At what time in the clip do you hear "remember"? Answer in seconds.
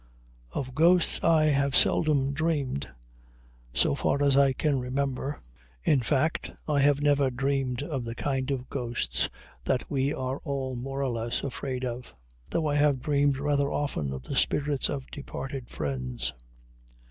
4.79-5.39